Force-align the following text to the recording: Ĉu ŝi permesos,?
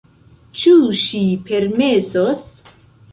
Ĉu 0.61 0.71
ŝi 1.01 1.21
permesos,? 1.49 2.43